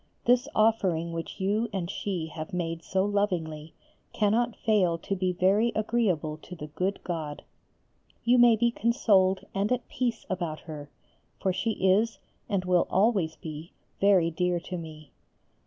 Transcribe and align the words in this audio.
This 0.25 0.47
offering 0.55 1.13
which 1.13 1.39
you 1.39 1.69
and 1.71 1.87
she 1.87 2.25
have 2.33 2.53
made 2.55 2.81
so 2.83 3.05
lovingly 3.05 3.75
cannot 4.13 4.55
fail 4.55 4.97
to 4.97 5.15
be 5.15 5.31
very 5.31 5.71
agreeable 5.75 6.37
to 6.37 6.55
the 6.55 6.65
good 6.65 6.99
God. 7.03 7.43
You 8.23 8.39
may 8.39 8.55
be 8.55 8.71
consoled 8.71 9.45
and 9.53 9.71
at 9.71 9.87
peace 9.89 10.25
about 10.27 10.61
her 10.61 10.89
for 11.39 11.53
she 11.53 11.73
is, 11.73 12.17
and 12.49 12.65
will 12.65 12.87
always 12.89 13.35
be, 13.35 13.73
very 13.99 14.31
dear 14.31 14.59
to 14.71 14.75
me. 14.75 15.11